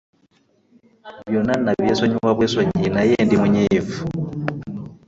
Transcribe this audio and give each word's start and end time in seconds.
Byonna 1.27 1.53
nabyesonyiwa 1.63 2.29
bwesonyiyi 2.37 2.89
naye 2.95 3.15
ndi 3.25 3.35
munyiivu. 3.41 3.97